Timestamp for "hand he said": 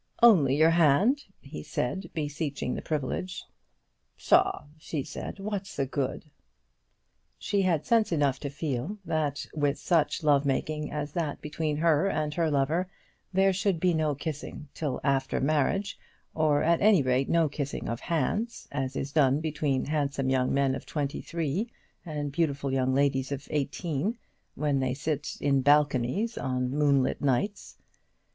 0.71-2.09